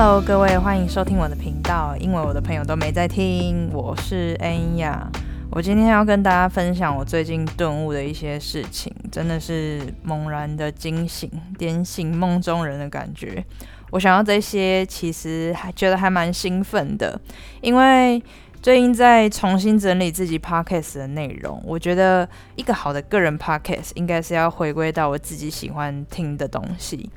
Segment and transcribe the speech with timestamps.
[0.00, 1.96] Hello，各位，欢迎收听我的频道。
[1.98, 5.10] 因为我的朋友都没在听，我是恩雅。
[5.50, 11.28] 我今天要跟大家分享我最近顿悟的一些事情，真的是猛然的惊醒，
[11.58, 13.44] 点醒梦中人的感觉。
[13.90, 17.20] 我想要这些，其实还觉得还蛮兴奋的，
[17.60, 18.22] 因为
[18.60, 21.62] 最近在重新整理自己 podcast 的内容。
[21.64, 27.08] 我觉得一个好的个人 podcast 应该是要回归到我自己喜欢听的东西。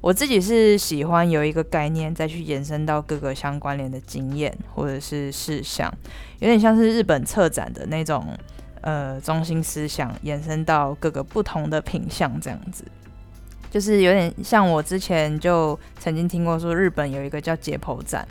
[0.00, 5.92] 我自己是喜欢有一个概念，再去延伸到各个相关联的经验或者是事项，
[6.38, 8.26] 有点像是日本策展的那种
[8.80, 12.84] 呃中心思想，延伸到各个不同的品相这样子。
[13.70, 18.26] 就是有点像我之前就曾经听过说，日本有一个叫解剖展，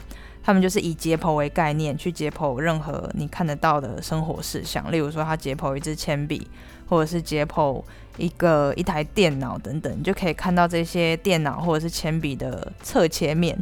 [0.46, 6.48] 他们就是以解剖为概念去解剖任何你看得到的生活事项，例如说他解剖一支铅笔，
[6.88, 7.84] 或者是解剖
[8.18, 13.58] 一个一台电脑等等，你就可以看到这些电脑或者是铅笔的侧切面。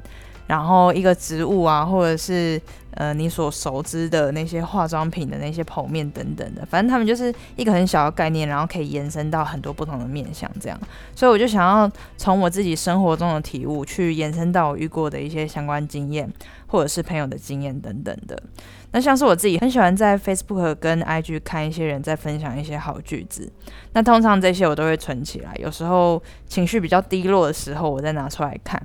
[0.45, 2.62] 然后一个植物啊，或者是
[2.95, 10.80] 呃你所熟知的那些化妆品的那些剖面等等的，反正他们就是一个很小的概念，然后可以延伸到很多不同的面向，这样。
[11.16, 16.31] 所以我就想要从我自己生活中的体悟，去延伸到我遇过的一些相关经验，
[16.67, 18.41] 或者是朋友的经验等等的。
[18.91, 23.52] 那像是我自己很喜欢在 Facebook 跟 IG 看一些人在分享一些好句子，
[23.94, 28.80] 那通常这些我都会存起来，有时候情绪比较低落的时候，我再拿出来看。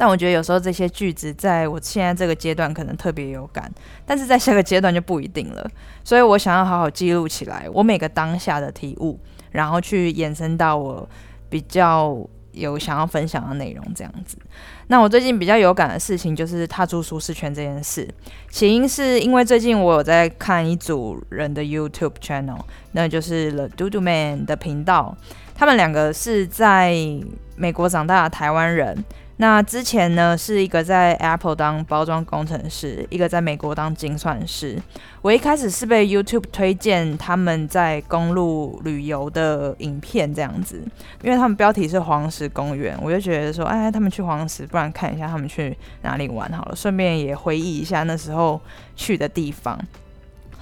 [0.00, 3.70] 但我觉得有时候这些句子在我现在这个阶段可能特别有感，
[4.06, 5.70] 但是在下个阶段就不一定了。
[6.02, 11.06] 所以我想要好好记录起来我每个当下的体悟，然后去延伸到我
[11.50, 12.16] 比较
[12.52, 14.38] 有想要分享的内容这样子。
[14.86, 18.08] 那我最近比较有感的事情就是踏出舒适圈这件事，
[18.48, 22.60] 起因是因为最近我有在看一组人的 YouTube channel，
[22.92, 25.14] 那就是 The Dodo Man 的频道，
[25.54, 26.96] 他们两个是在
[27.56, 29.04] 美国长大的台湾人。
[29.40, 34.78] 那之前呢，是一个在 Apple 当包装工程师，一个在美国当精算师。
[35.22, 40.84] 我一开始是被 YouTube 推荐他们在公路旅游的影片这样子，
[41.22, 48.60] 因为他们标题是黄石公园，我就觉得说，哎，他们去黄石，不然看一下他们去哪里玩好了，顺便也回忆一下那时候
[48.94, 49.80] 去的地方。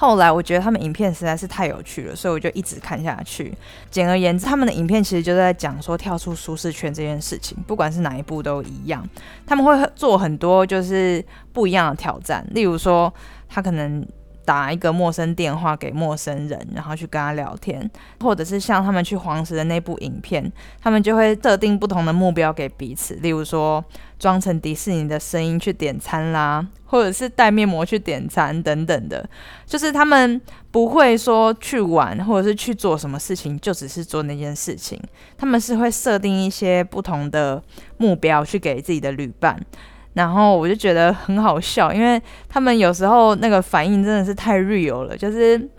[0.01, 3.53] 后来我觉得他们影片实在是太有趣了，所以我就一直看下去。
[3.91, 9.05] 简而言之，他们的影片其实就在讲说跳出舒适圈这件事情，不管是哪一部都一样。
[9.45, 13.13] 他们会做很多就是不一样的挑战，例如说
[13.49, 14.07] 他可能。
[14.49, 17.79] 打一个陌生电话给陌生人，然后去跟他聊天，
[18.21, 20.51] 或者是像他们去黄石的那部影片，
[20.81, 23.85] 他们就会设定不同的目标给彼此，例如说
[24.19, 29.29] 装成迪士尼的声音去点餐啦，或者是带面膜去点餐等等的，
[29.67, 34.99] 就是他们不会说去玩或者是去做什么事情，就只是做那件事情，
[35.37, 37.63] 他们是会设定一些不同的
[37.99, 39.61] 目标去给自己的旅伴。
[40.19, 45.71] 然后我就觉得很好笑，因为他们有时候那个反应真的是太 real 了，就是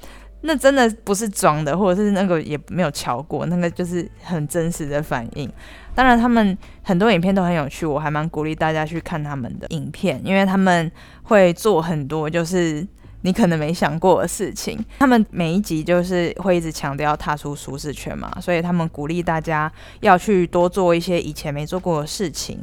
[0.43, 5.51] 那真的不是装的，或者是那个也没有瞧过，那个就是很真实的反应。
[5.93, 10.89] 当然，他们很多影片都很有趣，我还蛮鼓励大家去看他们的影片，因为他们
[11.23, 12.87] 会做很多就是
[13.23, 14.79] 你可能没想过的事情。
[14.99, 19.69] 他们每一集就是会一直强调踏出舒适圈嘛，所以他们鼓励大家
[19.99, 22.57] 要去多做一些以前没做过的事情。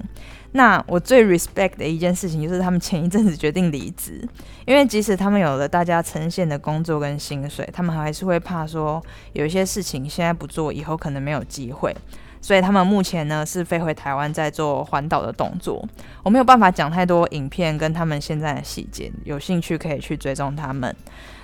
[0.57, 4.27] 那我最 respect 的一件事情就是他们前一阵子决定离职，
[4.65, 9.01] 因为即使他们有了大家呈现的工作跟薪水，他们还是会怕说
[9.35, 11.95] 有一些事情现在不做，以后可能没有机会。
[12.41, 15.87] 所以他们目前呢是飞回台湾在做环岛的动作，
[16.23, 20.95] 我没有办法讲太多影片跟他们现在的细节，有兴趣可以去追踪他们。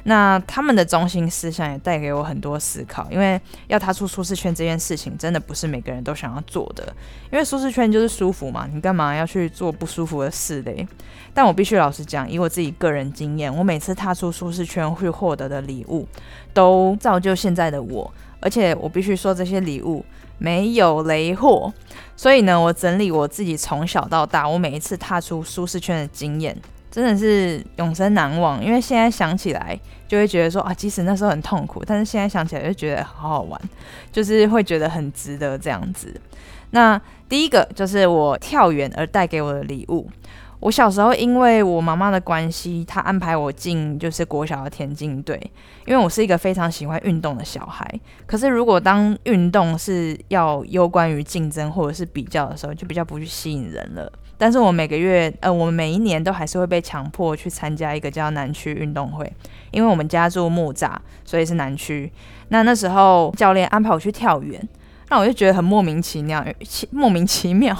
[0.05, 6.85] 那他们的中心思想也带给我很多思考，因为要踏出舒适圈这件事情真的不是每个人都想要做的，
[7.31, 10.87] 因为舒适圈就是舒服嘛，你干嘛要去做不舒服的事嘞？
[11.33, 16.07] 但我必须老实讲，以我自己个人经验，我每次踏出舒适圈会获得的礼物，
[16.53, 20.05] 都造就现在的我，而且我必须说这些礼物。
[20.39, 21.73] 没有雷货，
[22.17, 26.57] 所以呢，我整理我自己从小到大，我每一次踏出舒适圈的经验，
[26.93, 28.65] 真的是永生难忘。
[28.65, 33.61] 因为现在想起来，就会觉得说啊，即使那时候很痛苦，但是现在想起来就觉得好好玩，
[34.13, 36.15] 就是会觉得很值得这样子。
[36.71, 40.09] 那第一个就是我跳远而带给我的礼物。
[40.61, 45.37] 我小时候因为我妈妈的关系，她安排我进就是国小的田径队，
[45.87, 47.85] 因为我是一个非常喜欢运动的小孩。
[48.27, 54.13] 可是如果当运动是要攸关于竞争或者是比较的时候，就比较不去吸引人了。
[54.43, 59.33] 但是我每个月呃，我们每一年都还是会被强迫去参加一个叫南区运动会，
[59.71, 62.11] 因为我们家住木栅，所以是南区。
[62.49, 64.61] 那那时候教练安排我去跳远。
[65.11, 66.45] 那我就觉得很莫名其妙，
[66.91, 67.77] 莫名其妙，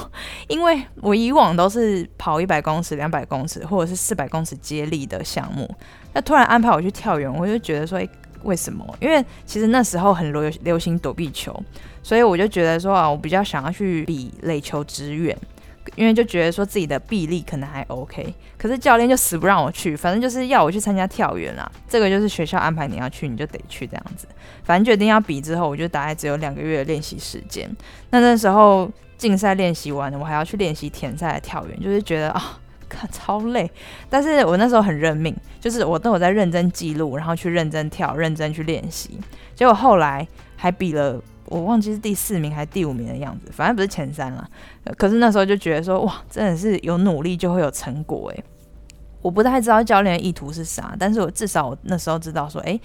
[0.47, 5.69] 因为我以往都是跑一百公尺、两百公尺或者是四百公尺接力的项目，
[6.13, 8.09] 那突然安排我去跳远，我就觉得说，诶，
[8.45, 8.87] 为什么？
[9.01, 11.61] 因为其实那时候很流流行躲避球，
[12.05, 15.37] 所以我就觉得说啊，我比较想要去比垒球直远。
[15.97, 21.71] 因为就觉得说自己的臂力可能还 OK，可是教练就死不让我去，反正就是要我去参加跳远啦。
[21.89, 24.27] 这个就是学校安排你要去，你就得去这样子。
[24.63, 27.69] 反正决定要比之后，我就大概只有两个月的练习时间。
[28.11, 32.59] 那那时候竞赛练习完了，我还要去练习田赛的跳远，就是觉得啊，
[32.89, 33.71] 看超累。
[34.09, 39.19] 但是我那时候很认命，就是我都有在认真记录，然后去认真跳，认真去练习。
[39.55, 40.27] 结果后来
[40.57, 41.21] 还比了。
[41.53, 44.49] 我忘记是第四名还是第五名的样子，反正不是前三了。
[44.97, 48.45] 可是那时候就觉得说，哇，真的是有努力就会有成果诶。
[49.21, 52.81] 我不太知道教练的意图是啥，但是我至少我那时候知道说，诶，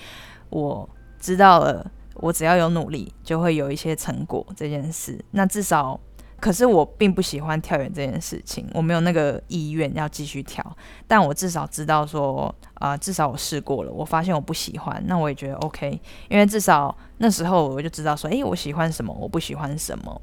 [0.50, 0.88] 我
[1.20, 5.24] 知道了，我只要有努力就会有一些成果这件事。
[5.32, 6.00] 那至少。
[6.40, 10.64] 可是我并不喜欢跳远这件事情，我没有那个意愿要继续跳。
[11.08, 16.00] 但我至少知道说，啊，至少我试过了，我发现我不喜欢，那我也觉得 OK，
[16.30, 20.22] 因为至少那时候我就知道说，诶，我喜欢什么，我不喜欢什么。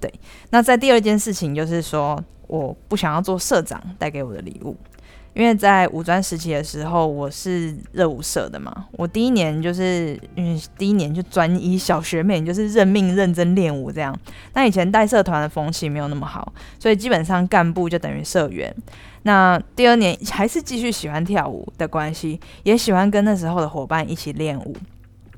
[0.00, 0.12] 对，
[0.50, 4.76] 那在第二件事情就是说，我不想要做社长带给我的礼物。
[5.32, 8.86] 因为在五专时期的时候，我是热舞社的嘛。
[8.92, 14.16] 我第一年就是嗯第一年就专一小学妹，就是认命认真练舞这样。
[14.54, 18.74] 那以前带社团的风气没有那么好，所以基本上干部就等于社员。
[19.22, 24.76] 那第二年还是继续喜欢跳舞的关系，也喜欢跟那时候的伙伴一起练舞。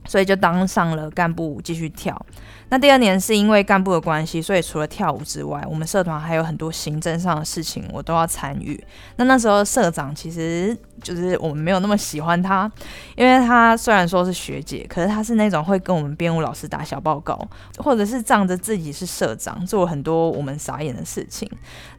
[0.05, 2.21] 所以就当上了干部，继续跳。
[2.69, 8.83] 那第二年是因为干部的关系，所以除了跳舞之外，我们社团还有很多行政上的事情，我都要参与。
[9.17, 12.71] 那那时候社长其实就是我们没有那么喜欢他，
[13.15, 17.39] 因为他虽然说是学姐，可是他是那种会跟我们编舞老师打小报告，
[17.77, 21.47] 或者是仗着自己是社长，做很多我们傻眼的事情。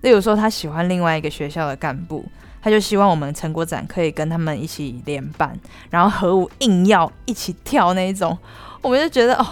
[0.01, 2.25] 例如说，他喜欢另外一个学校的干部。
[2.63, 5.54] 他就希望我们成果展可以跟他们一起联办，
[5.89, 8.38] 然后和舞硬要一起跳那一种，
[8.81, 9.45] 我们就觉得哦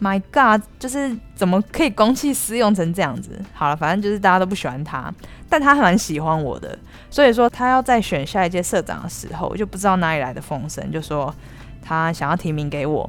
[0.00, 3.40] ，My God，就是怎么可以公器私用成这样子？
[3.54, 5.14] 好了，反正就是大家都不喜欢他，
[5.48, 6.76] 但他蛮喜欢我的，
[7.08, 11.32] 所以说他要在选下一届社长的时候，就不知道哪里来的风声，就说
[11.80, 13.08] 他想要提名给我。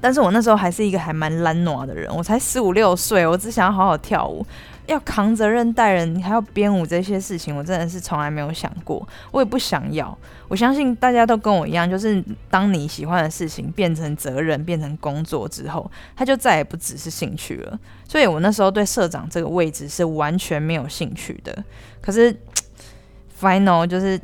[0.00, 4.44] 但是我那时候还是一个还蛮懒惰的人，我才十五六岁，我只想要好好跳舞，
[4.86, 10.16] 要扛责任带人，还要编舞这些事情，我真的是从来没有想过，我也不想要。
[10.48, 17.78] 我相信大家都跟我一样，就是当你喜欢的事情变成责任、变成工作之后，它就再也不只是兴趣了。
[18.08, 21.64] 所以我那时候对社长这个位置是完全没有兴趣的。
[22.00, 22.34] 可是
[23.40, 24.20] final 就是。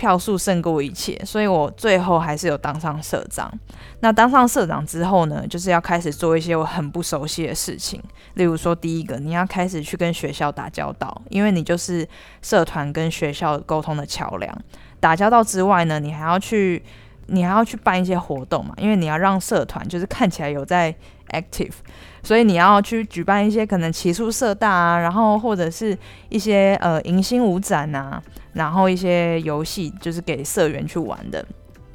[0.00, 3.52] 票数胜过一切，所以我最后还是有当上社长。
[4.00, 8.02] 那当上社长之后呢，就是要开始做一些我很不熟悉的事情。
[8.32, 12.08] 例如说，第一个，你要开始去跟学校打交道，因为你就是
[12.40, 14.58] 社团跟学校沟通的桥梁。
[14.98, 16.82] 打交道之外呢，你还要去，
[17.26, 20.94] 你还要去办一些活动嘛，因为你要让社团就是看起来有在
[21.32, 21.74] active，
[22.22, 25.96] 所以你要去举办一些可能骑术社大啊，然后或者是
[26.28, 28.22] 一些呃迎新舞展啊。
[28.52, 31.46] 然后一些游戏就是给社员去玩的，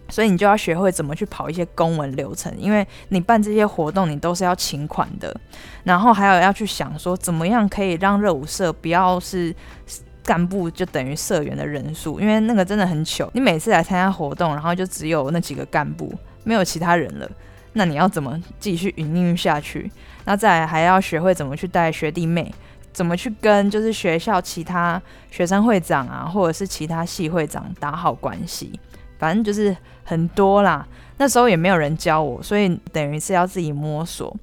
[0.08, 5.36] 所以你就要学会怎么去跑一些公文流程，因为你办这些活动你都是要请款的，
[5.84, 9.54] 然后还有要去想说怎么样可以让热舞社不要是
[10.24, 16.10] 干部就等于社员的人数，因为那个真的很糗，你每次来参加活动，然后就只有那几个干部，
[16.46, 17.30] 没有其他人了，
[17.74, 19.92] 那你要怎么继续营运下去？
[20.26, 22.54] 那再来还要学会怎么去带学弟妹。
[22.92, 28.80] 怎么去跟就是学校其他学生会长啊，或者是其他系会长打好关系，
[29.20, 30.88] 反正就是很多啦。
[31.18, 34.34] 那时候也没有人教我，所以等于是要自己摸索。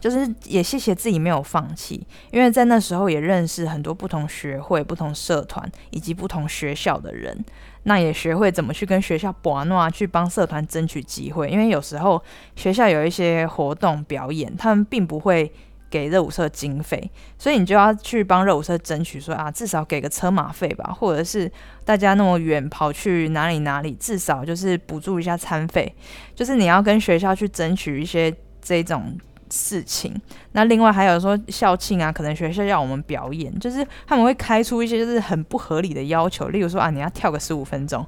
[0.00, 7.44] 就是也谢谢自己没有放弃，因为在那时候也认识很多不同学会、不同社团以及不同学校的人。
[7.84, 12.22] 那也学会怎么去跟学校博诺去帮社团争取机会，因为有时候
[12.56, 15.52] 学校有一些活动表演，他们并不会。
[15.90, 21.50] 给热舞社经费，所以你就要去帮热舞社争取，说啊，至少给个车马费吧，或者是
[21.82, 25.90] 大家那么远跑去哪里哪里，至少就是补助一下餐费，
[26.34, 29.16] 就是你要跟学校去争取一些这种
[29.50, 30.14] 事情。
[30.52, 38.06] 那另外还有说校庆啊，可能学校要我们表演，就是他们会开出一些就是很不合理的要求，例如说啊，你要跳个十五分钟。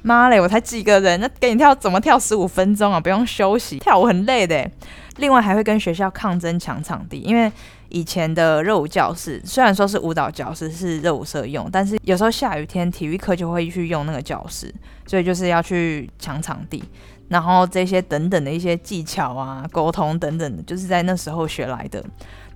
[0.00, 3.00] 妈嘞，我才几个人，那给你跳怎么跳十五分钟啊？
[3.00, 4.70] 不用休息，跳舞很累的。
[5.16, 7.50] 另外还会跟学校抗争抢场地，因为
[7.88, 14.72] 以前的热舞教室虽然说是舞蹈教室，是热舞社用，但是有时候下雨天体育课就会去用那个教室，
[15.04, 16.84] 所以就是要去抢场地。
[17.28, 22.04] 然后这些等等的一些技巧啊、沟通等等的，就是在那时候学来的。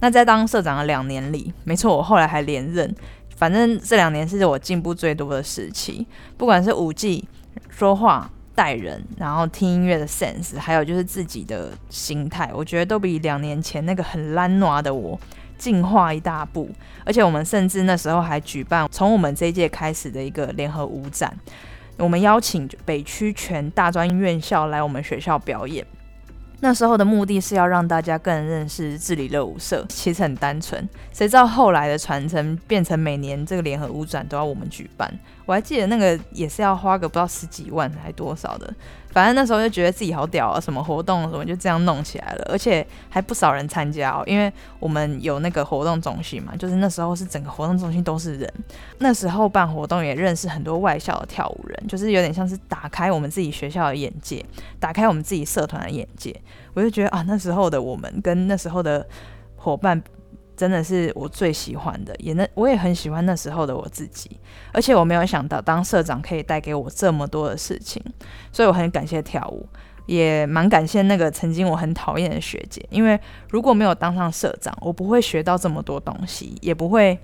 [0.00, 2.94] 那在当社长的两年里，没错，我后来还连任。
[3.36, 7.28] 反正这两年是我进步最多的时期，不管是舞技、
[7.68, 15.18] 说话、待人，然后听音乐的 sense，还有就是自己的心态，我觉得都比两年前那个很懒惰的我
[15.58, 16.70] 进化一大步。
[17.04, 21.36] 而且我们甚至那时候还举办从我们这一届开始的一个联合舞展。
[21.98, 25.86] 我们邀请北区全大专院校来我们学校表演。
[26.60, 30.88] 那时候的目的是要让大家更认识治理乐舞社，其实很单纯。
[31.12, 35.12] 谁知道后来的传承变成每年这个联合舞展都要我们举办。
[35.46, 38.74] 我还记得那个也是要花个不知道十几万还多少的。
[39.10, 48.50] 反正那时候就觉得自己好屌啊，什么活动什么就这样弄起来了，而且还不少人参加哦，因为我们有那个活动中心嘛，就是那时候是整个活动中心都是人。
[48.98, 54.42] 那时候办活动也认识很多外校的跳舞人，就是有点像是打开我们自己学校的眼界，
[54.80, 56.34] 打开我们自己社团的眼界。
[56.72, 59.06] 我就觉得啊，那时候的我们跟那时候的
[59.56, 60.02] 伙伴。
[60.62, 64.38] 真的是我最喜欢的，也那我也很喜欢那时候的我自己，
[64.72, 68.00] 而且我没有想到当社长可以带给我这么多的事情，
[68.52, 69.66] 所以我很感谢跳舞，
[70.06, 73.18] 也蛮感谢那个曾经我很讨厌的学姐，因为
[73.50, 77.18] 如果没有当上社长，我不会学到这么多东西，也不会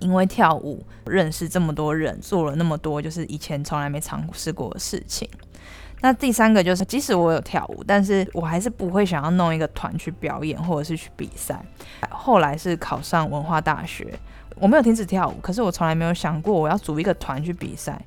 [0.00, 5.28] 因为跳舞认识这么多人，做了那么多就是以前从来没尝试过的事情。
[6.04, 11.58] 那第三个就是，即使我有跳舞，但是我还是不会想要弄一个团去表演或者是去比赛。
[12.10, 14.12] 后来是考上文化大学，
[14.56, 17.98] 我没有停止跳舞，可是我从来没有想过我要组一个团去比赛，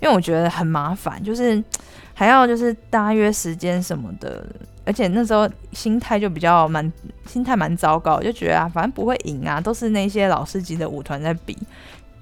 [0.00, 1.62] 因为我觉得很麻烦，就是
[2.14, 4.46] 还要就是大约时间什么的，
[4.86, 6.90] 而且那时候心态就比较蛮
[7.26, 11.54] 心态蛮糟糕，就觉得啊，反正不会赢啊，都是那些老师级的舞团在比，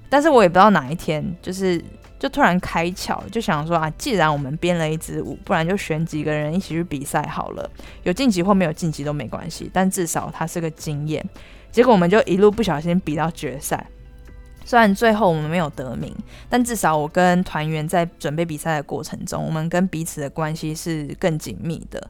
[0.09, 1.81] 但是我也不知道哪一天就是。
[2.21, 7.67] 就突然开窍，就想说啊，既然我们编了一支舞，不然就选几个人一起去比赛好了。
[8.03, 11.27] 有晋级或没有晋级都没关系，但至少它是个经验。
[11.71, 13.87] 结果我们就一路不小心比到决赛，
[14.63, 16.15] 虽然最后我们没有得名，
[16.47, 22.07] 但至少我跟团员在准备比赛的过程中，我们跟彼此的关系是更紧密的。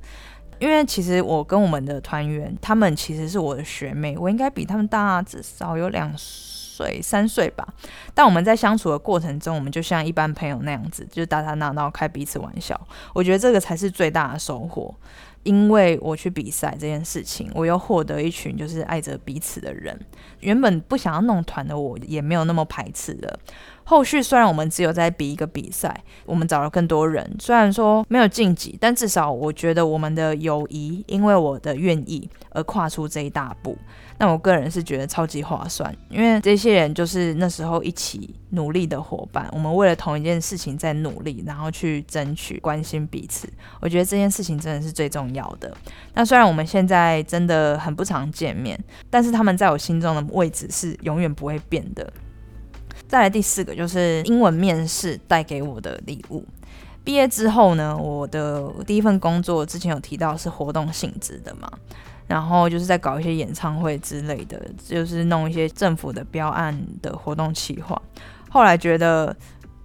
[0.60, 6.51] 因为其实我跟我们的团员，他们其实是我的学妹，我应该比他们大至少有两岁。
[6.82, 7.68] 对三岁吧，
[8.14, 12.80] 但我们在相处的过程中，我们就像一般朋友那样子，就打打闹闹，开彼此玩笑。
[13.14, 14.94] 我觉得这个才是最大的收获。
[15.44, 20.00] 因为我去比赛这件事情，我又获得一群就是爱着彼此的人。
[20.40, 23.40] 原本不想要弄团的我，也没有那么排斥了。
[23.84, 33.78] 后续虽然我们只有在比一个比赛，我们找了更多人，虽然说没有晋级，但至少我觉得我们的友谊因为我的愿意而跨出这一大步。
[34.18, 43.50] 那我个人是觉得超级划算，因为这些人就是那时候一起努力的伙伴，我们为了同一件事情在努力，然后去争取关心彼此。
[43.82, 45.76] 我觉得这件事情真的是最重要的。
[46.14, 52.12] 那虽然我们现在真的很不常见面，但是他们在我心中的位置是永远不会变的。
[53.08, 56.46] 再来第四个就是英文面试带给我的礼物。
[57.04, 61.72] 毕业之后呢，我的第一份工作之前有提到是活动性质的嘛。
[62.28, 64.58] 然后就是在搞一些演唱会之类的，
[64.88, 68.02] 就是弄一些政府的标案的活动企划。
[68.50, 69.36] 后来觉得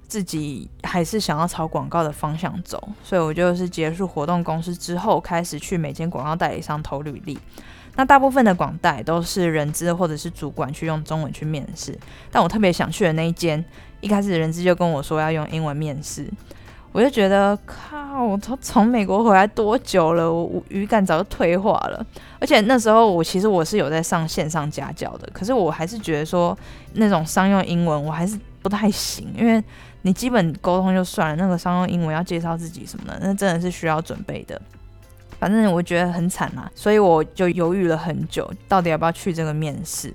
[0.08, 7.38] 自己还是想要朝广告的方向走，所以我就是结束活动公司之后，开始去每间广告代理商投履历。
[7.96, 11.98] 那大部分的广代都是人资或者是主管去用中文去面试，
[12.30, 13.64] 但我特别想去的那一间，
[14.00, 16.28] 一开始人资就跟我说要用英文面试。
[16.92, 20.32] 我就觉得靠，我从从美国回来多久了？
[20.32, 22.06] 我语感早就退化了。
[22.38, 26.56] 而且那时候我其实我是有在上线上家教的，可是我还是觉得说
[26.94, 29.62] 那种商用英文我还是不太行，因为
[30.06, 34.60] 你基本沟通就算了，那个商用英文要介绍自己什么的，那真的是需要准备的。
[35.40, 40.14] 反正我觉得很惨嘛，所以我就犹豫了很久，到底要不要去这个面试。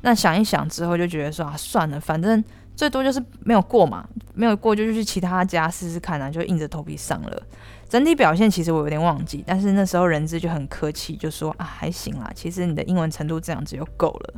[0.00, 2.44] 那想一想之后就觉得说啊，算了，反正。
[2.78, 7.42] 最多就是没有过嘛，没有过就去其他家试试看啊，就硬着头皮上了。
[7.88, 14.34] 整体表现其实我有点忘记，但是那时候人资就很客气，就说啊还行啦，其实你的英文程度这样子就够了。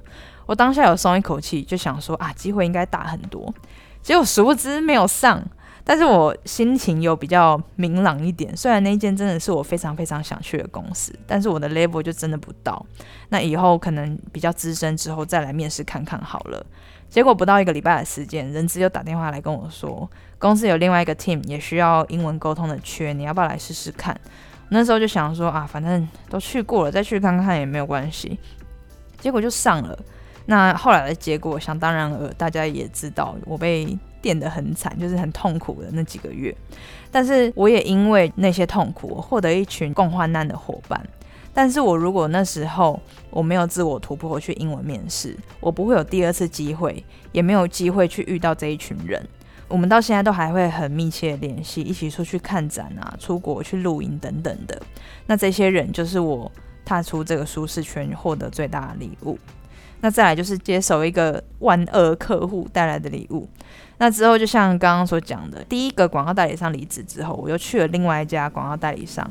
[0.47, 3.52] 我当下有松一口气，就想说啊机会应该大很多。
[4.02, 5.42] 结果殊不知没有上，
[5.85, 8.57] 但是我心情有比较明朗一点。
[8.57, 12.85] 虽然那一间真的是我非常非常想去的公司，但是我的 level 就真的不到。
[13.28, 16.64] 那以后可能比较资深之后再来面试看看好了。
[17.09, 24.19] 结果不到一个礼拜的时间，人资又打电话来跟我说，公司有另外一个 team 也需要英文沟通的缺，你要不要来试试看？
[24.69, 28.38] 那时候就想说啊，反正都去过了，再去看看也没有关系。
[29.19, 29.99] 结果就上了。
[30.50, 36.52] 那后来的结果，想当然尔，大家也知道，我被垫得很惨，就是很痛苦的那几个月。
[37.09, 41.00] 但是我也因为那些痛苦，我获得一群共患难的伙伴。
[41.54, 49.25] 但是我如果那时候我没有自我突破去英文面试，我不会有第二次机会，也没有机会去遇到这一群人。
[49.69, 54.83] 我们到现在都还会很密切联系，一起出去看展啊，出国去露营等等的。
[55.26, 56.50] 那这些人就是我
[56.85, 59.38] 踏出这个舒适圈获得最大的礼物。
[60.00, 63.49] 那再来就是接手一个万恶客户带来的礼物。
[63.99, 69.28] 那之后就像刚刚所讲的，第一个广告代理商离职之后，我又去了另外一家广告代理商。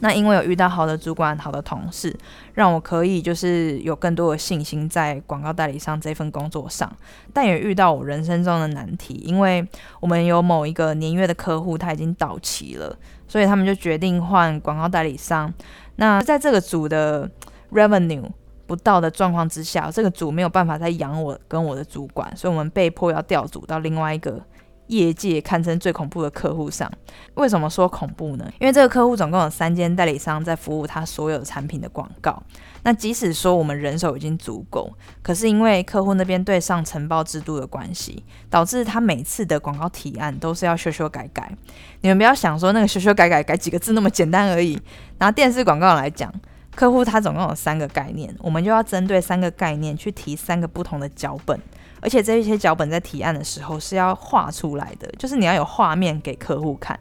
[0.00, 2.16] 那因为有遇到好的主管、好的同事，
[2.54, 6.88] 让我可以就是有更多的信心在广告代理商这份工作上，
[7.32, 9.66] 但也遇到我人生中的难题，因为
[9.98, 15.52] 我们有某一个年月的客户他已经到期了，所以他们就决定换广告代理商。
[15.96, 17.28] 那在这个组的
[17.72, 18.22] revenue
[18.68, 24.40] 不到的状况之下，这个组没有办法再养我跟我的主管，所以我们被迫要调组到另外一个。
[24.88, 26.90] 业界堪称最恐怖的客户上，
[27.34, 28.50] 为什么说恐怖呢？
[28.58, 32.42] 因为这个客户总共有三间代理商在服务他所有产品的广告。
[32.84, 41.52] 那即使说我们人手已经足够，可是因为客户那边对上承包制度的关系，导致他每次的广告提案都是要修修改改。
[42.00, 44.80] 你们不要想说那个修修改改改几个字那么简单而已。
[45.18, 46.32] 拿电视广告来讲，
[46.78, 51.60] 客户他总共有三个概念，我们就要针对三个概念去提三个不同的脚本。
[52.00, 56.96] 而且这一些脚本在提案的时候是要画出来的，就是你要有画面给客户看，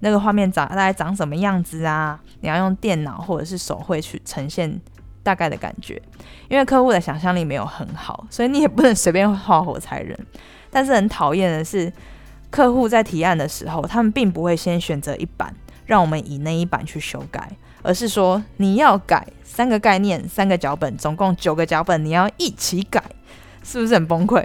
[0.00, 2.18] 那个画面长大概长什么样子啊？
[2.40, 4.80] 你要用电脑或者是手绘去呈现
[5.22, 6.02] 大概的感觉。
[6.48, 10.18] 因为客户的想象力没有很好，所以你也不能随便画火柴人。
[10.72, 11.92] 但是很讨厌的是，
[12.50, 15.54] 客户在提案的时候，他们并不会先选择一版，
[15.86, 17.48] 让我们以那一版去修改，
[17.82, 23.02] 而是说你要改三个概念、三个脚本，总共九个脚本，你要一起改。
[23.62, 24.42] 是不是很崩溃？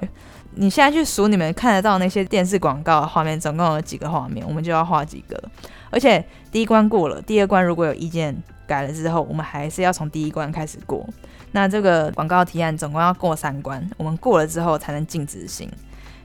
[0.55, 5.41] 你现在去数你们看得到那些电视广告的画面，总共有几个画面，我们就要画几个。
[5.89, 8.35] 而且第一关过了，第二关如果有意见
[8.67, 11.07] 改了之后，我们还是要从第一关开始过。
[11.53, 15.71] 那这个广告提案总共要过三关，我们过了之后才能进执行。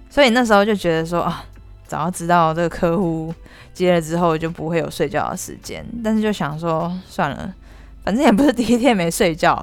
[0.09, 1.45] 所以那时候就觉得说啊，
[1.91, 3.35] 早知道这个客户
[3.75, 7.53] 接了之后就不会有睡觉的时间，但是就想说算了。
[8.05, 9.61] 反正也不是第一天没睡觉，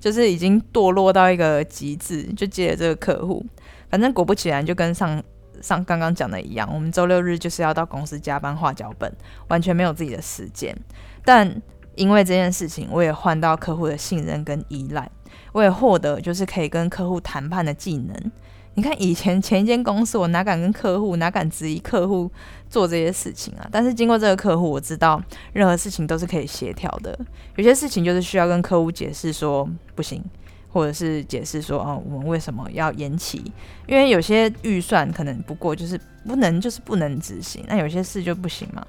[0.00, 3.46] 就是已经堕落到一个极致，就接了这个客户。
[3.88, 5.22] 反正果不其然，就跟上
[5.62, 9.10] 上刚刚讲的一样，我们周六日就是要到公司加班画脚本，
[9.46, 10.76] 完全没有自己的时间。
[11.24, 11.62] 但
[11.94, 15.08] 因为这件事情，我也换到客户的信任跟依赖，
[15.52, 18.32] 我也获得就是可以跟客户谈判的技能。
[18.78, 22.30] 你看以前前一间公司，我哪敢跟客户，哪敢质疑客户
[22.70, 23.66] 做这些事情啊？
[23.72, 25.20] 但是经过这个客户，我知道
[25.52, 27.18] 任何事情都是可以协调的。
[27.56, 30.24] 有些事情就是需要跟客户解释说不行，
[30.72, 33.42] 或者是解释说哦，我们为什么要延期？
[33.88, 37.64] 因为有些预算可能不过就是不能，就是不能执行。
[37.66, 38.86] 那有些事就不行嘛，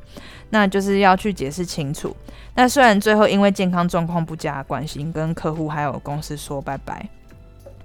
[0.52, 2.16] 那就是要去解释清楚。
[2.54, 7.10] 那虽然最后因为健康状况不佳关系，跟客户还有公司说拜拜。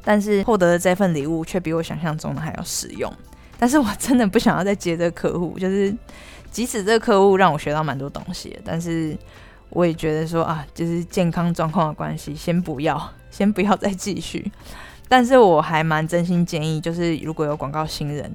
[0.05, 3.13] 但是获得的这份礼物却比我想象中的还要实用。
[3.59, 5.95] 但是我真的不想要再接这个客户，就是
[6.51, 9.17] 即使这个客户让我学到蛮多东西，但是
[9.71, 14.51] 我也觉得说啊，就是健康状况的关系，先不要， 先不要再继续。
[15.09, 18.31] 但是我还蛮真心建议，就是如果有广告新人，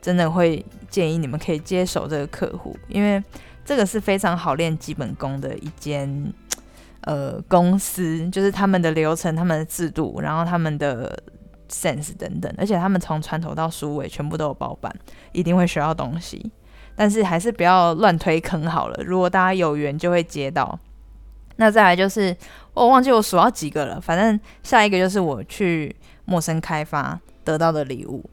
[0.00, 3.22] 真的会建议你们可以接手这个客户，因为
[3.64, 6.32] 这个是非常好练基本功的一间。
[7.02, 11.16] 呃，公司就是他们的流程、他们的制度，然后他们的
[11.68, 14.94] sense 等等，而且他们从船头到书尾全部都有包办，
[15.32, 16.52] 一定会学到东西。
[16.94, 19.02] 但是还是不要乱推坑好了。
[19.04, 20.78] 如果大家有缘就会接到。
[21.56, 22.36] 那再来就是
[22.74, 25.94] 我忘记我数到几个了，反正下一个就是我去
[26.26, 28.28] 陌生开发得到的礼物，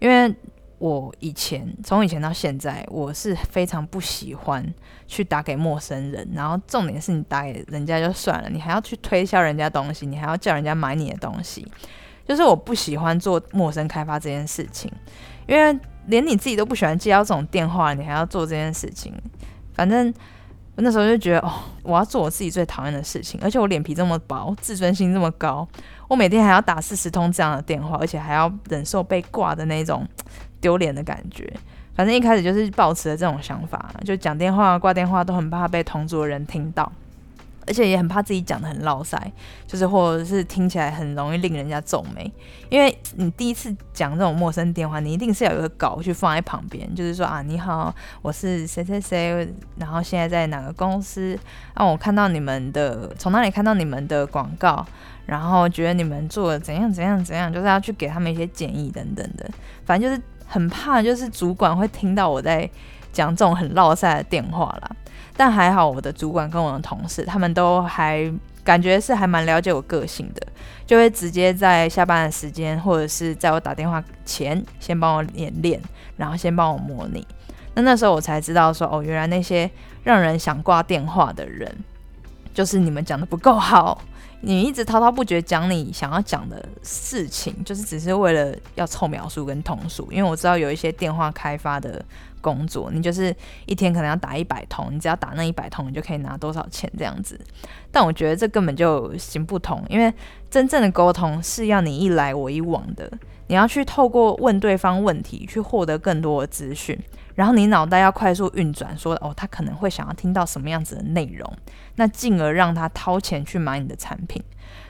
[0.00, 0.34] 因为。
[0.80, 4.64] 我以前从以前到现在，我是非常不喜欢
[5.06, 11.70] 去打给陌生人，然后重点是你打给人家就算了，你还要去推销人家东西，你还要叫人家买你的东西，
[12.26, 14.90] 就是我不喜欢做陌生开发这件事情，
[15.46, 19.14] 因为连你自己都不喜欢接到这种电话，你还要做这件事情，
[19.74, 20.12] 反正
[20.76, 20.82] 我。
[20.82, 25.68] 那时候就觉得哦，我要做我自己最讨厌的事情，而且我脸皮这么薄，自尊心这么高，
[26.08, 30.08] 我每天还要打四十通这样的电话，而且还要忍受被挂的那种
[30.60, 31.52] 丢脸的感觉。
[31.94, 36.90] 反正一开始就是抱持了这种想法，就讲电话、挂电话都很怕被同桌的人听到。
[37.66, 39.16] 而且也很怕自己讲的很唠塞，
[39.64, 42.28] 就是或者是听起来很容易令人家皱眉，
[42.68, 51.38] 因为你第一次讲这种陌生电话，你一定是要有个稿去放在旁边，就是说啊，你好，我是谁谁谁，然后现在在哪个公司，
[51.76, 54.84] 让我看到你们的，从哪里看到你们的广告，
[55.26, 59.48] 然后觉得你们做怎样怎样怎样，就是要去给他们一些建议等等的，
[59.84, 62.68] 反正就是很怕就是主管会听到我在
[63.12, 64.90] 讲这种很落塞的电话啦。
[65.36, 68.30] 但还好，我的主管跟我的同事他们都还
[68.64, 70.46] 感觉是还蛮了解我个性的，
[70.84, 75.80] 就会直接在下班的时间或者是在我打电话前先帮我演练，
[76.16, 77.24] 然后先帮我模拟。
[77.74, 79.70] 那那时候我才知道说，哦，原来那些
[80.02, 81.72] 让人想挂电话的人，
[82.52, 84.02] 就是你们讲的不够好。
[84.42, 90.10] 你一直滔滔不绝讲你想要讲的事情，就是只是为了要凑描述跟通数。
[90.10, 92.02] 因为我知道有一些电话开发的
[92.40, 93.34] 工作，你就是
[93.66, 97.38] 一天可能要打一百通，你只要打那一百通，你就可以拿多少钱这样子。
[97.92, 100.12] 但我觉得这根本就行不通，因为
[100.50, 103.10] 真正的沟通是要你一来我一往的，
[103.50, 106.96] 你要去透过问对方问题去获得更多的资讯。
[107.34, 111.52] 然后你脑袋要快速运转，说哦，他可能会想要听到什么样子的内容，
[111.96, 114.40] 那进而让他掏钱去买你的产品。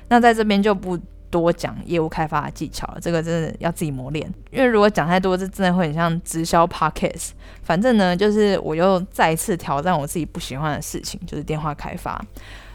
[0.09, 0.99] 那在这边就不
[1.31, 4.31] 多讲业务开发的技巧了，这个真的要自己磨练。
[4.51, 7.31] 因为如果讲太多，这真的会很像直销 podcast。
[7.63, 12.23] 反正呢，就是我又再一次挑战我自己不喜欢的事情，就是电话开发。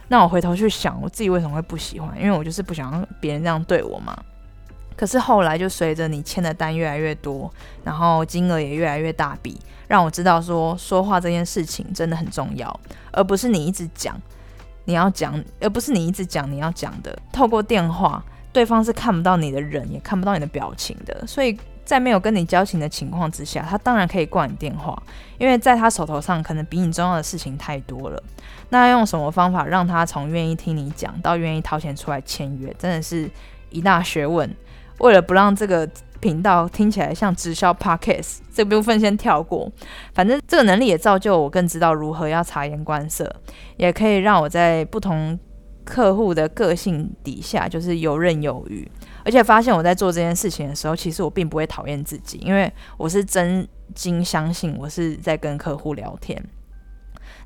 [0.07, 2.19] 那我回头去想，我自己为什么会不喜欢？
[2.19, 4.17] 因为我就是不想让别人这样对我嘛。
[4.95, 7.51] 可是后来就随着你签的单越来越多，
[7.83, 12.79] 然后金额也越来越大笔，让我知道说说话这件事情真的很重要，
[13.11, 14.19] 而不是你一直讲
[14.85, 17.17] 你要讲，而不是你一直讲你要讲的。
[17.31, 24.97] 透过电话，对方是看不到你的人，也看不到你的表情的，所以在没有跟你交情的情况之下，他当然可以挂你电话，
[25.37, 28.23] 因为在他手头上可能比你重要的事情太多了。
[28.69, 33.29] 那用什么方法让他从愿意听你讲到愿意掏钱出来签约，真的是
[33.69, 34.49] 一大学问。
[34.99, 35.87] 为了不让这个
[36.19, 39.71] 频道听起来像直销 podcast，这部分先跳过。
[40.13, 43.29] 反正这个能力也造就我更知道如何要察言观色，
[43.77, 45.37] 也可以让我在不同
[45.83, 48.89] 客户的个性底下就是游刃有余。
[49.23, 56.41] 而且发现我在做这件事情的时候，其实我并不会讨厌自己，因为我是真心相信我是在跟客户聊天。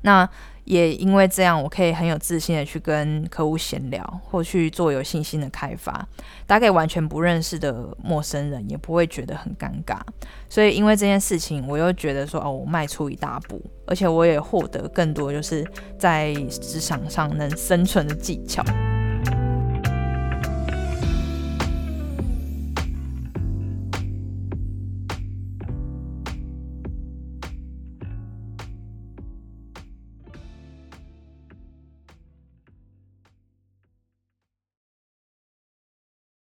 [0.02, 0.28] 那
[0.70, 6.06] 也因为这样，我可以很有自信的去跟客户闲聊，或去做有信心的开发，
[6.46, 9.98] 打给完全不认识的陌生人，也不会觉得很尴尬。
[10.48, 18.62] 所以因为这件事情，我又觉得说，哦，我迈出一大步，而且我也获得更多，就是在职场上能生存的技巧。